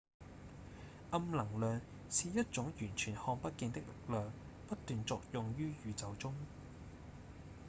[1.11, 4.33] 暗能量是一種完全看不見的力量
[4.67, 6.33] 不斷作用於宇宙中